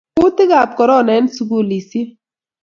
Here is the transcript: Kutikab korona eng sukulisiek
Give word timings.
Kutikab 0.17 0.69
korona 0.77 1.11
eng 1.17 1.29
sukulisiek 1.35 2.09